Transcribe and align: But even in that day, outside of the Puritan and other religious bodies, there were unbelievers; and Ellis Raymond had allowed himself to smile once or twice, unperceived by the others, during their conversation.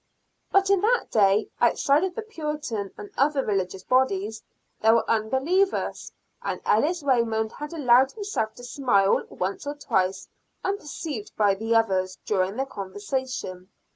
But 0.51 0.67
even 0.71 0.83
in 0.85 0.89
that 0.91 1.11
day, 1.11 1.51
outside 1.61 2.03
of 2.03 2.15
the 2.15 2.23
Puritan 2.23 2.91
and 2.97 3.11
other 3.19 3.45
religious 3.45 3.83
bodies, 3.83 4.41
there 4.79 4.95
were 4.95 5.07
unbelievers; 5.07 6.11
and 6.41 6.59
Ellis 6.65 7.03
Raymond 7.03 7.51
had 7.51 7.71
allowed 7.71 8.13
himself 8.13 8.55
to 8.55 8.63
smile 8.63 9.23
once 9.29 9.67
or 9.67 9.75
twice, 9.75 10.27
unperceived 10.63 11.35
by 11.37 11.53
the 11.53 11.75
others, 11.75 12.17
during 12.25 12.55
their 12.55 12.65
conversation. 12.65 13.69